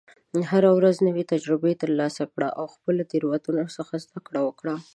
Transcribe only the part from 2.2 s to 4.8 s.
کړه، او د خپلو تېروتنو څخه زده کړه وکړه.